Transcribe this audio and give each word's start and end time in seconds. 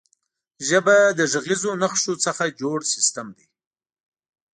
ژبه 0.67 0.97
له 1.17 1.25
غږیزو 1.31 1.71
نښو 1.81 2.13
څخه 2.25 2.43
جوړ 2.61 2.77
سیستم 2.93 3.27
دی. 3.37 3.47